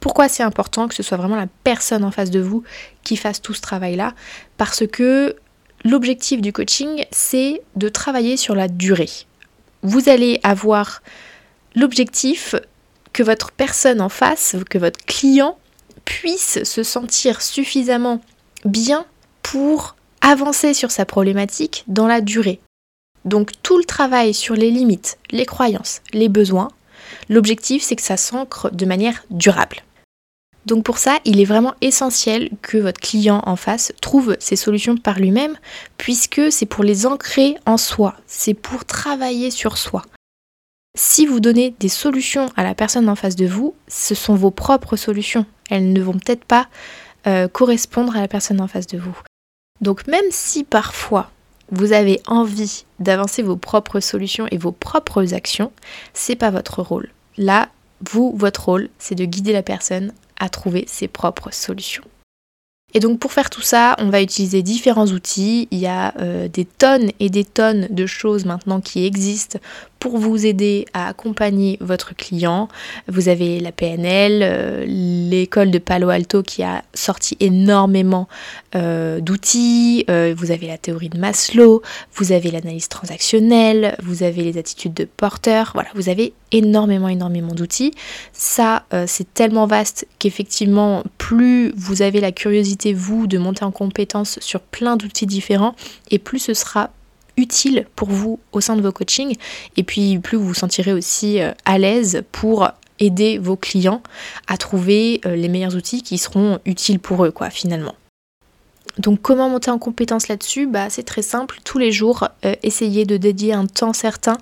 Pourquoi 0.00 0.28
c'est 0.28 0.42
important 0.42 0.86
que 0.86 0.94
ce 0.94 1.02
soit 1.02 1.16
vraiment 1.16 1.36
la 1.36 1.48
personne 1.64 2.04
en 2.04 2.10
face 2.10 2.30
de 2.30 2.40
vous 2.40 2.62
qui 3.04 3.16
fasse 3.16 3.40
tout 3.40 3.54
ce 3.54 3.62
travail-là? 3.62 4.12
Parce 4.58 4.86
que 4.86 5.34
l'objectif 5.82 6.42
du 6.42 6.52
coaching, 6.52 7.06
c'est 7.10 7.62
de 7.74 7.88
travailler 7.88 8.36
sur 8.36 8.54
la 8.54 8.68
durée. 8.68 9.08
Vous 9.80 10.10
allez 10.10 10.40
avoir 10.42 11.00
l'objectif 11.74 12.54
que 13.16 13.22
votre 13.22 13.50
personne 13.50 14.02
en 14.02 14.10
face, 14.10 14.56
que 14.68 14.76
votre 14.76 15.02
client 15.06 15.56
puisse 16.04 16.62
se 16.64 16.82
sentir 16.82 17.40
suffisamment 17.40 18.20
bien 18.66 19.06
pour 19.42 19.96
avancer 20.20 20.74
sur 20.74 20.90
sa 20.90 21.06
problématique 21.06 21.84
dans 21.86 22.06
la 22.06 22.20
durée. 22.20 22.60
Donc 23.24 23.52
tout 23.62 23.78
le 23.78 23.84
travail 23.84 24.34
sur 24.34 24.54
les 24.54 24.70
limites, 24.70 25.16
les 25.30 25.46
croyances, 25.46 26.02
les 26.12 26.28
besoins, 26.28 26.68
l'objectif 27.30 27.82
c'est 27.82 27.96
que 27.96 28.02
ça 28.02 28.18
s'ancre 28.18 28.70
de 28.70 28.84
manière 28.84 29.24
durable. 29.30 29.78
Donc 30.66 30.84
pour 30.84 30.98
ça, 30.98 31.18
il 31.24 31.40
est 31.40 31.46
vraiment 31.46 31.74
essentiel 31.80 32.50
que 32.60 32.76
votre 32.76 33.00
client 33.00 33.40
en 33.46 33.56
face 33.56 33.94
trouve 34.02 34.36
ses 34.40 34.56
solutions 34.56 34.98
par 34.98 35.20
lui-même, 35.20 35.56
puisque 35.96 36.52
c'est 36.52 36.66
pour 36.66 36.84
les 36.84 37.06
ancrer 37.06 37.56
en 37.64 37.78
soi, 37.78 38.14
c'est 38.26 38.52
pour 38.52 38.84
travailler 38.84 39.50
sur 39.50 39.78
soi. 39.78 40.02
Si 40.98 41.26
vous 41.26 41.40
donnez 41.40 41.74
des 41.78 41.90
solutions 41.90 42.50
à 42.56 42.64
la 42.64 42.74
personne 42.74 43.10
en 43.10 43.16
face 43.16 43.36
de 43.36 43.46
vous, 43.46 43.74
ce 43.86 44.14
sont 44.14 44.34
vos 44.34 44.50
propres 44.50 44.96
solutions. 44.96 45.44
Elles 45.68 45.92
ne 45.92 46.00
vont 46.00 46.14
peut-être 46.14 46.46
pas 46.46 46.68
euh, 47.26 47.48
correspondre 47.48 48.16
à 48.16 48.22
la 48.22 48.28
personne 48.28 48.62
en 48.62 48.66
face 48.66 48.86
de 48.86 48.96
vous. 48.96 49.16
Donc 49.82 50.06
même 50.06 50.24
si 50.30 50.64
parfois 50.64 51.30
vous 51.70 51.92
avez 51.92 52.22
envie 52.26 52.86
d'avancer 52.98 53.42
vos 53.42 53.56
propres 53.56 54.00
solutions 54.00 54.46
et 54.50 54.56
vos 54.56 54.72
propres 54.72 55.34
actions, 55.34 55.70
c'est 56.14 56.36
pas 56.36 56.50
votre 56.50 56.80
rôle. 56.82 57.10
Là, 57.36 57.68
vous, 58.00 58.32
votre 58.34 58.64
rôle, 58.64 58.88
c'est 58.98 59.14
de 59.14 59.26
guider 59.26 59.52
la 59.52 59.62
personne 59.62 60.14
à 60.38 60.48
trouver 60.48 60.84
ses 60.88 61.08
propres 61.08 61.52
solutions. 61.52 62.04
Et 62.94 63.00
donc 63.00 63.18
pour 63.18 63.32
faire 63.32 63.50
tout 63.50 63.62
ça, 63.62 63.96
on 63.98 64.08
va 64.08 64.22
utiliser 64.22 64.62
différents 64.62 65.08
outils. 65.08 65.68
Il 65.70 65.78
y 65.78 65.86
a 65.86 66.14
euh, 66.18 66.48
des 66.48 66.64
tonnes 66.64 67.10
et 67.20 67.28
des 67.28 67.44
tonnes 67.44 67.88
de 67.90 68.06
choses 68.06 68.46
maintenant 68.46 68.80
qui 68.80 69.04
existent 69.04 69.58
pour 69.98 70.18
vous 70.18 70.46
aider 70.46 70.86
à 70.92 71.08
accompagner 71.08 71.78
votre 71.80 72.14
client. 72.14 72.68
Vous 73.08 73.28
avez 73.28 73.60
la 73.60 73.72
PNL, 73.72 74.40
euh, 74.42 74.84
l'école 74.86 75.70
de 75.70 75.78
Palo 75.78 76.08
Alto 76.08 76.42
qui 76.42 76.62
a 76.62 76.82
sorti 76.94 77.36
énormément 77.40 78.28
euh, 78.74 79.20
d'outils. 79.20 80.04
vous 80.08 80.50
avez 80.50 80.66
la 80.66 80.78
théorie 80.78 81.08
de 81.08 81.18
Maslow, 81.18 81.82
vous 82.14 82.32
avez 82.32 82.50
l'analyse 82.50 82.88
transactionnelle, 82.88 83.96
vous 84.02 84.22
avez 84.22 84.42
les 84.42 84.58
attitudes 84.58 84.94
de 84.94 85.04
porteur. 85.04 85.72
Voilà, 85.74 85.88
vous 85.94 86.08
avez 86.08 86.32
énormément, 86.52 87.08
énormément 87.08 87.54
d'outils. 87.54 87.92
Ça, 88.32 88.84
c'est 89.06 89.32
tellement 89.34 89.66
vaste 89.66 90.06
qu'effectivement, 90.18 91.02
plus 91.18 91.72
vous 91.76 92.02
avez 92.02 92.20
la 92.20 92.32
curiosité 92.32 92.92
vous 92.92 93.26
de 93.26 93.38
monter 93.38 93.64
en 93.64 93.70
compétence 93.70 94.38
sur 94.40 94.60
plein 94.60 94.96
d'outils 94.96 95.26
différents 95.26 95.74
et 96.10 96.18
plus 96.18 96.38
ce 96.38 96.54
sera 96.54 96.90
utile 97.36 97.86
pour 97.96 98.08
vous 98.08 98.38
au 98.52 98.60
sein 98.60 98.76
de 98.76 98.82
vos 98.82 98.92
coachings. 98.92 99.36
Et 99.76 99.82
puis 99.82 100.18
plus 100.18 100.36
vous 100.36 100.48
vous 100.48 100.54
sentirez 100.54 100.92
aussi 100.92 101.40
euh, 101.40 101.52
à 101.64 101.78
l'aise 101.78 102.22
pour 102.32 102.68
aider 102.98 103.38
vos 103.38 103.56
clients 103.56 104.02
à 104.46 104.56
trouver 104.56 105.20
euh, 105.26 105.36
les 105.36 105.48
meilleurs 105.48 105.76
outils 105.76 106.02
qui 106.02 106.18
seront 106.18 106.58
utiles 106.64 106.98
pour 106.98 107.24
eux 107.24 107.30
quoi 107.30 107.50
finalement. 107.50 107.94
Donc 108.98 109.20
comment 109.20 109.50
monter 109.50 109.70
en 109.70 109.78
compétence 109.78 110.28
là-dessus? 110.28 110.66
Bah, 110.66 110.88
C'est 110.88 111.02
très 111.02 111.20
simple, 111.20 111.58
tous 111.64 111.76
les 111.76 111.92
jours, 111.92 112.28
euh, 112.46 112.54
essayez 112.62 113.04
de 113.04 113.18
dédier 113.18 113.52
un 113.52 113.66
temps 113.66 113.92
certain 113.92 114.38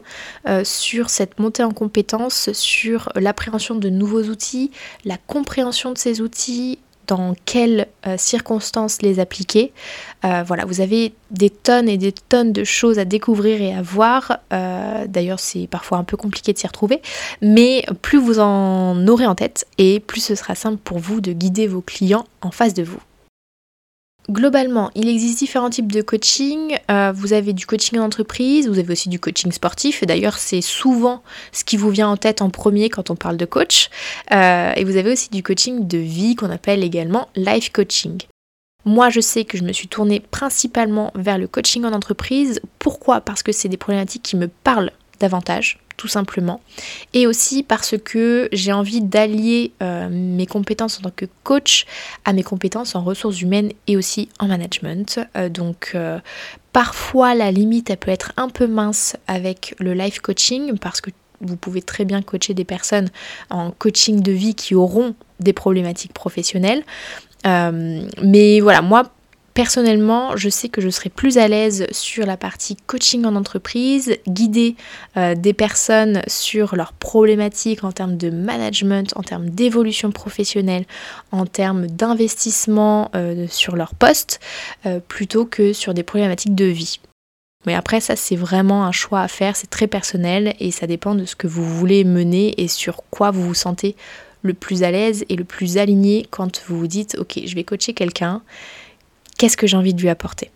sur 0.62 1.10
cette 1.10 1.40
montée 1.40 1.64
en 1.64 1.72
compétence, 1.72 2.52
sur 2.52 3.10
l'appréhension 3.16 3.74
de 3.74 3.88
nouveaux 3.88 4.24
outils, 4.24 4.70
la 5.04 5.16
compréhension 5.16 5.90
de 5.90 5.98
ces 5.98 6.20
outils, 6.20 6.78
dans 7.06 7.34
quelles 7.44 7.88
euh, 8.06 8.16
circonstances 8.16 9.02
les 9.02 9.20
appliquer. 9.20 9.72
Euh, 10.24 10.42
voilà, 10.46 10.64
vous 10.64 10.80
avez 10.80 11.14
des 11.30 11.50
tonnes 11.50 11.88
et 11.88 11.98
des 11.98 12.12
tonnes 12.12 12.52
de 12.52 12.64
choses 12.64 12.98
à 12.98 13.04
découvrir 13.04 13.60
et 13.60 13.74
à 13.74 13.82
voir. 13.82 14.38
Euh, 14.52 15.06
d'ailleurs, 15.06 15.40
c'est 15.40 15.66
parfois 15.66 15.98
un 15.98 16.04
peu 16.04 16.16
compliqué 16.16 16.52
de 16.52 16.58
s'y 16.58 16.66
retrouver, 16.66 17.00
mais 17.40 17.84
plus 18.02 18.18
vous 18.18 18.40
en 18.40 19.06
aurez 19.08 19.26
en 19.26 19.34
tête 19.34 19.66
et 19.78 20.00
plus 20.00 20.20
ce 20.20 20.34
sera 20.34 20.54
simple 20.54 20.78
pour 20.82 20.98
vous 20.98 21.20
de 21.20 21.32
guider 21.32 21.66
vos 21.66 21.80
clients 21.80 22.26
en 22.42 22.50
face 22.50 22.74
de 22.74 22.82
vous. 22.82 23.00
Globalement, 24.30 24.90
il 24.94 25.06
existe 25.06 25.38
différents 25.38 25.68
types 25.68 25.92
de 25.92 26.00
coaching. 26.00 26.78
Euh, 26.90 27.12
vous 27.14 27.34
avez 27.34 27.52
du 27.52 27.66
coaching 27.66 27.98
en 27.98 28.04
entreprise, 28.04 28.68
vous 28.68 28.78
avez 28.78 28.92
aussi 28.92 29.10
du 29.10 29.20
coaching 29.20 29.52
sportif. 29.52 30.02
D'ailleurs, 30.02 30.38
c'est 30.38 30.62
souvent 30.62 31.22
ce 31.52 31.62
qui 31.62 31.76
vous 31.76 31.90
vient 31.90 32.08
en 32.08 32.16
tête 32.16 32.40
en 32.40 32.48
premier 32.48 32.88
quand 32.88 33.10
on 33.10 33.16
parle 33.16 33.36
de 33.36 33.44
coach. 33.44 33.90
Euh, 34.32 34.72
et 34.76 34.84
vous 34.84 34.96
avez 34.96 35.12
aussi 35.12 35.28
du 35.28 35.42
coaching 35.42 35.86
de 35.86 35.98
vie 35.98 36.36
qu'on 36.36 36.50
appelle 36.50 36.82
également 36.82 37.28
life 37.36 37.70
coaching. 37.70 38.22
Moi, 38.86 39.10
je 39.10 39.20
sais 39.20 39.44
que 39.44 39.58
je 39.58 39.62
me 39.62 39.72
suis 39.72 39.88
tournée 39.88 40.20
principalement 40.20 41.12
vers 41.14 41.36
le 41.36 41.46
coaching 41.46 41.84
en 41.84 41.92
entreprise. 41.92 42.60
Pourquoi? 42.78 43.20
Parce 43.20 43.42
que 43.42 43.52
c'est 43.52 43.68
des 43.68 43.76
problématiques 43.76 44.22
qui 44.22 44.36
me 44.36 44.48
parlent 44.48 44.90
davantage 45.20 45.83
tout 45.96 46.08
simplement. 46.08 46.60
Et 47.12 47.26
aussi 47.26 47.62
parce 47.62 47.96
que 47.98 48.48
j'ai 48.52 48.72
envie 48.72 49.00
d'allier 49.00 49.72
euh, 49.82 50.08
mes 50.10 50.46
compétences 50.46 50.98
en 50.98 51.02
tant 51.02 51.12
que 51.14 51.26
coach 51.42 51.86
à 52.24 52.32
mes 52.32 52.42
compétences 52.42 52.94
en 52.94 53.02
ressources 53.02 53.40
humaines 53.40 53.70
et 53.86 53.96
aussi 53.96 54.28
en 54.38 54.48
management. 54.48 55.20
Euh, 55.36 55.48
donc 55.48 55.92
euh, 55.94 56.18
parfois 56.72 57.34
la 57.34 57.50
limite 57.50 57.90
elle 57.90 57.98
peut 57.98 58.10
être 58.10 58.32
un 58.36 58.48
peu 58.48 58.66
mince 58.66 59.16
avec 59.26 59.74
le 59.78 59.94
life 59.94 60.20
coaching 60.20 60.78
parce 60.78 61.00
que 61.00 61.10
vous 61.40 61.56
pouvez 61.56 61.82
très 61.82 62.04
bien 62.04 62.22
coacher 62.22 62.54
des 62.54 62.64
personnes 62.64 63.10
en 63.50 63.70
coaching 63.70 64.22
de 64.22 64.32
vie 64.32 64.54
qui 64.54 64.74
auront 64.74 65.14
des 65.40 65.52
problématiques 65.52 66.12
professionnelles. 66.14 66.82
mais 67.44 68.60
voilà, 68.60 68.80
moi 68.82 69.13
Personnellement, 69.54 70.36
je 70.36 70.48
sais 70.48 70.68
que 70.68 70.80
je 70.80 70.88
serai 70.88 71.10
plus 71.10 71.38
à 71.38 71.46
l'aise 71.46 71.86
sur 71.92 72.26
la 72.26 72.36
partie 72.36 72.74
coaching 72.74 73.24
en 73.24 73.36
entreprise, 73.36 74.16
guider 74.26 74.74
euh, 75.16 75.36
des 75.36 75.52
personnes 75.52 76.22
sur 76.26 76.74
leurs 76.74 76.92
problématiques 76.92 77.84
en 77.84 77.92
termes 77.92 78.16
de 78.16 78.30
management, 78.30 79.12
en 79.14 79.22
termes 79.22 79.48
d'évolution 79.50 80.10
professionnelle, 80.10 80.86
en 81.30 81.46
termes 81.46 81.86
d'investissement 81.86 83.12
euh, 83.14 83.46
sur 83.48 83.76
leur 83.76 83.94
poste, 83.94 84.40
euh, 84.86 84.98
plutôt 84.98 85.44
que 85.44 85.72
sur 85.72 85.94
des 85.94 86.02
problématiques 86.02 86.56
de 86.56 86.64
vie. 86.64 86.98
Mais 87.64 87.76
après, 87.76 88.00
ça, 88.00 88.16
c'est 88.16 88.36
vraiment 88.36 88.84
un 88.84 88.92
choix 88.92 89.20
à 89.20 89.28
faire, 89.28 89.54
c'est 89.54 89.70
très 89.70 89.86
personnel 89.86 90.56
et 90.58 90.72
ça 90.72 90.88
dépend 90.88 91.14
de 91.14 91.26
ce 91.26 91.36
que 91.36 91.46
vous 91.46 91.64
voulez 91.64 92.02
mener 92.02 92.60
et 92.60 92.66
sur 92.66 93.04
quoi 93.08 93.30
vous 93.30 93.42
vous 93.42 93.54
sentez 93.54 93.94
le 94.42 94.52
plus 94.52 94.82
à 94.82 94.90
l'aise 94.90 95.24
et 95.28 95.36
le 95.36 95.44
plus 95.44 95.78
aligné 95.78 96.26
quand 96.30 96.60
vous 96.66 96.76
vous 96.76 96.86
dites, 96.88 97.16
ok, 97.20 97.40
je 97.46 97.54
vais 97.54 97.64
coacher 97.64 97.94
quelqu'un 97.94 98.42
qu'est-ce 99.38 99.56
que 99.56 99.66
j'ai 99.66 99.76
envie 99.76 99.94
de 99.94 100.00
lui 100.00 100.08
apporter? 100.08 100.50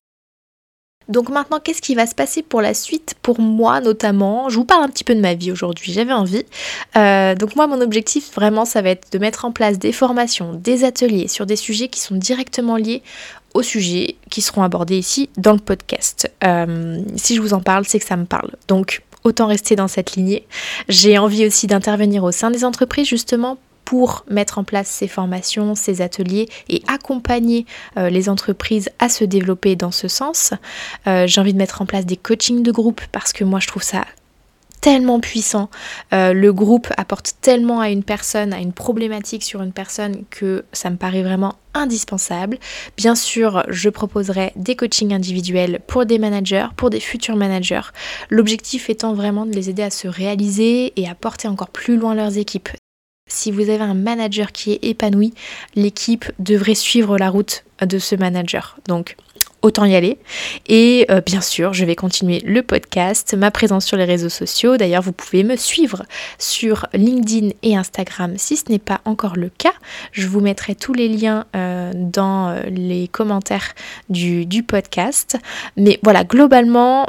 Donc 1.08 1.30
maintenant, 1.30 1.58
qu'est-ce 1.58 1.80
qui 1.80 1.94
va 1.94 2.06
se 2.06 2.14
passer 2.14 2.42
pour 2.42 2.60
la 2.60 2.74
suite 2.74 3.14
Pour 3.22 3.40
moi 3.40 3.80
notamment, 3.80 4.50
je 4.50 4.56
vous 4.56 4.66
parle 4.66 4.84
un 4.84 4.88
petit 4.88 5.04
peu 5.04 5.14
de 5.14 5.20
ma 5.20 5.34
vie 5.34 5.50
aujourd'hui, 5.50 5.92
j'avais 5.92 6.12
envie. 6.12 6.44
Euh, 6.96 7.34
donc 7.34 7.56
moi, 7.56 7.66
mon 7.66 7.80
objectif 7.80 8.34
vraiment, 8.34 8.66
ça 8.66 8.82
va 8.82 8.90
être 8.90 9.10
de 9.10 9.18
mettre 9.18 9.46
en 9.46 9.52
place 9.52 9.78
des 9.78 9.92
formations, 9.92 10.52
des 10.52 10.84
ateliers 10.84 11.28
sur 11.28 11.46
des 11.46 11.56
sujets 11.56 11.88
qui 11.88 12.00
sont 12.00 12.14
directement 12.14 12.76
liés 12.76 13.02
aux 13.54 13.62
sujets 13.62 14.16
qui 14.30 14.42
seront 14.42 14.62
abordés 14.62 14.98
ici 14.98 15.30
dans 15.38 15.52
le 15.52 15.58
podcast. 15.58 16.30
Euh, 16.44 17.00
si 17.16 17.36
je 17.36 17.40
vous 17.40 17.54
en 17.54 17.60
parle, 17.60 17.86
c'est 17.86 17.98
que 17.98 18.06
ça 18.06 18.16
me 18.16 18.26
parle. 18.26 18.50
Donc 18.68 19.02
autant 19.24 19.46
rester 19.46 19.76
dans 19.76 19.88
cette 19.88 20.12
lignée. 20.12 20.46
J'ai 20.88 21.16
envie 21.16 21.46
aussi 21.46 21.66
d'intervenir 21.66 22.24
au 22.24 22.32
sein 22.32 22.50
des 22.50 22.64
entreprises 22.64 23.08
justement 23.08 23.58
pour 23.88 24.26
mettre 24.28 24.58
en 24.58 24.64
place 24.64 24.86
ces 24.86 25.08
formations, 25.08 25.74
ces 25.74 26.02
ateliers 26.02 26.46
et 26.68 26.82
accompagner 26.88 27.64
euh, 27.96 28.10
les 28.10 28.28
entreprises 28.28 28.90
à 28.98 29.08
se 29.08 29.24
développer 29.24 29.76
dans 29.76 29.92
ce 29.92 30.08
sens. 30.08 30.52
Euh, 31.06 31.26
j'ai 31.26 31.40
envie 31.40 31.54
de 31.54 31.58
mettre 31.58 31.80
en 31.80 31.86
place 31.86 32.04
des 32.04 32.18
coachings 32.18 32.62
de 32.62 32.70
groupe 32.70 33.00
parce 33.12 33.32
que 33.32 33.44
moi 33.44 33.60
je 33.60 33.66
trouve 33.66 33.82
ça 33.82 34.04
tellement 34.82 35.20
puissant. 35.20 35.70
Euh, 36.12 36.34
le 36.34 36.52
groupe 36.52 36.88
apporte 36.98 37.36
tellement 37.40 37.80
à 37.80 37.88
une 37.88 38.04
personne, 38.04 38.52
à 38.52 38.58
une 38.58 38.74
problématique 38.74 39.42
sur 39.42 39.62
une 39.62 39.72
personne 39.72 40.24
que 40.28 40.66
ça 40.74 40.90
me 40.90 40.96
paraît 40.96 41.22
vraiment 41.22 41.54
indispensable. 41.72 42.58
Bien 42.98 43.14
sûr, 43.14 43.64
je 43.68 43.88
proposerai 43.88 44.52
des 44.54 44.76
coachings 44.76 45.14
individuels 45.14 45.80
pour 45.86 46.04
des 46.04 46.18
managers, 46.18 46.66
pour 46.76 46.90
des 46.90 47.00
futurs 47.00 47.36
managers. 47.36 47.90
L'objectif 48.28 48.90
étant 48.90 49.14
vraiment 49.14 49.46
de 49.46 49.52
les 49.52 49.70
aider 49.70 49.82
à 49.82 49.90
se 49.90 50.08
réaliser 50.08 50.92
et 51.00 51.08
à 51.08 51.14
porter 51.14 51.48
encore 51.48 51.70
plus 51.70 51.96
loin 51.96 52.14
leurs 52.14 52.36
équipes. 52.36 52.68
Si 53.28 53.50
vous 53.50 53.70
avez 53.70 53.80
un 53.80 53.94
manager 53.94 54.52
qui 54.52 54.72
est 54.72 54.84
épanoui, 54.84 55.34
l'équipe 55.74 56.24
devrait 56.38 56.74
suivre 56.74 57.18
la 57.18 57.30
route 57.30 57.64
de 57.86 57.98
ce 57.98 58.16
manager. 58.16 58.78
Donc, 58.88 59.16
autant 59.62 59.84
y 59.84 59.94
aller. 59.94 60.18
Et 60.66 61.06
euh, 61.10 61.20
bien 61.20 61.40
sûr, 61.40 61.74
je 61.74 61.84
vais 61.84 61.96
continuer 61.96 62.40
le 62.40 62.62
podcast, 62.62 63.34
ma 63.34 63.50
présence 63.50 63.84
sur 63.84 63.96
les 63.96 64.04
réseaux 64.04 64.28
sociaux. 64.28 64.76
D'ailleurs, 64.76 65.02
vous 65.02 65.12
pouvez 65.12 65.42
me 65.42 65.56
suivre 65.56 66.04
sur 66.38 66.86
LinkedIn 66.92 67.50
et 67.62 67.76
Instagram 67.76 68.34
si 68.36 68.56
ce 68.56 68.70
n'est 68.70 68.78
pas 68.78 69.00
encore 69.04 69.36
le 69.36 69.50
cas. 69.50 69.72
Je 70.12 70.26
vous 70.28 70.40
mettrai 70.40 70.74
tous 70.74 70.92
les 70.92 71.08
liens 71.08 71.44
euh, 71.56 71.92
dans 71.94 72.48
euh, 72.48 72.62
les 72.70 73.08
commentaires 73.08 73.74
du, 74.08 74.46
du 74.46 74.62
podcast. 74.62 75.36
Mais 75.76 75.98
voilà, 76.02 76.24
globalement, 76.24 77.06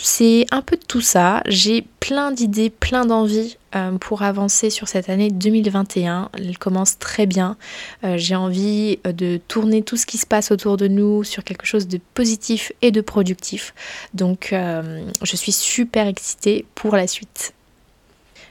c'est 0.00 0.46
un 0.50 0.62
peu 0.62 0.76
de 0.76 0.84
tout 0.86 1.00
ça. 1.00 1.42
J'ai 1.46 1.84
plein 2.00 2.32
d'idées, 2.32 2.70
plein 2.70 3.06
d'envies 3.06 3.56
euh, 3.74 3.92
pour 3.98 4.22
avancer 4.22 4.70
sur 4.70 4.88
cette 4.88 5.08
année 5.08 5.30
2021. 5.30 6.30
Elle 6.34 6.58
commence 6.58 6.98
très 6.98 7.26
bien. 7.26 7.56
Euh, 8.04 8.16
j'ai 8.16 8.34
envie 8.34 8.98
euh, 9.06 9.12
de 9.12 9.40
tourner 9.48 9.82
tout 9.82 9.96
ce 9.96 10.06
qui 10.06 10.18
se 10.18 10.26
passe 10.26 10.50
autour 10.50 10.76
de 10.76 10.88
nous 10.88 11.24
sur 11.24 11.44
quelque 11.44 11.66
chose 11.66 11.86
de 11.88 12.00
positif 12.14 12.72
et 12.82 12.90
de 12.90 13.00
productif. 13.00 13.74
Donc 14.14 14.52
je 14.52 15.36
suis 15.36 15.52
super 15.52 16.06
excitée 16.06 16.66
pour 16.74 16.96
la 16.96 17.06
suite. 17.06 17.54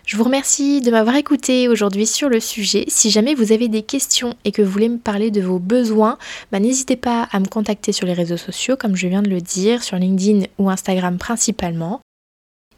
Je 0.06 0.18
vous 0.18 0.24
remercie 0.24 0.82
de 0.82 0.92
m'avoir 0.92 1.16
écouté 1.16 1.68
aujourd'hui 1.68 2.08
sur 2.08 2.28
le 2.28 2.40
sujet. 2.40 2.86
Si 2.88 3.12
jamais 3.12 3.36
vous 3.36 3.52
avez 3.52 3.68
des 3.68 3.84
questions 3.84 4.36
et 4.46 4.52
que 4.52 4.62
vous 4.62 4.72
voulez 4.72 4.90
me 4.90 4.98
parler 4.98 5.32
de 5.32 5.42
vos 5.42 5.60
besoins, 5.60 6.18
bah, 6.52 6.60
n'hésitez 6.60 6.96
pas 6.96 7.28
à 7.32 7.40
me 7.40 7.46
contacter 7.46 7.92
sur 7.92 8.08
les 8.08 8.14
réseaux 8.14 8.38
sociaux, 8.38 8.76
comme 8.78 8.96
je 8.96 9.08
viens 9.08 9.22
de 9.22 9.30
le 9.30 9.42
dire, 9.42 9.84
sur 9.84 9.98
LinkedIn 9.98 10.46
ou 10.58 10.70
Instagram 10.70 11.18
principalement. 11.18 12.02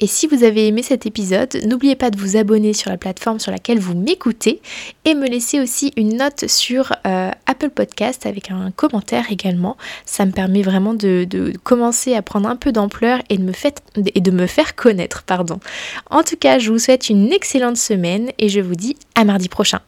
Et 0.03 0.07
si 0.07 0.27
vous 0.27 0.43
avez 0.43 0.67
aimé 0.67 0.83
cet 0.83 1.05
épisode, 1.05 1.61
n'oubliez 1.65 1.95
pas 1.95 2.11
de 2.11 2.19
vous 2.19 2.35
abonner 2.35 2.73
sur 2.73 2.89
la 2.89 2.97
plateforme 2.97 3.39
sur 3.39 3.53
laquelle 3.53 3.79
vous 3.79 3.95
m'écoutez 3.95 4.61
et 5.05 5.15
me 5.15 5.25
laisser 5.29 5.61
aussi 5.61 5.93
une 5.95 6.17
note 6.17 6.49
sur 6.49 6.91
euh, 7.07 7.31
Apple 7.45 7.69
Podcast 7.69 8.25
avec 8.25 8.51
un 8.51 8.71
commentaire 8.71 9.31
également. 9.31 9.77
Ça 10.05 10.25
me 10.25 10.31
permet 10.31 10.61
vraiment 10.61 10.93
de, 10.93 11.53
commencer 11.63 12.15
à 12.15 12.21
prendre 12.21 12.49
un 12.49 12.57
peu 12.57 12.73
d'ampleur 12.73 13.19
et, 13.29 13.37
de 13.37 13.43
me 13.43 13.53
et 14.13 14.19
de 14.19 14.31
me 14.31 14.45
faire 14.45 14.75
connaître. 14.75 15.23
Pardon. 15.23 15.61
En 16.09 16.23
tout 16.23 16.35
cas, 16.35 16.59
je 16.59 16.69
vous 16.69 16.79
souhaite 16.79 17.09
une 17.09 17.31
excellente 17.31 17.77
semaine 17.77 18.29
et 18.39 18.49
je 18.49 18.59
vous 18.59 18.75
dis 18.75 18.97
à 19.15 19.23
mardi 19.23 19.47
prochain. 19.47 19.79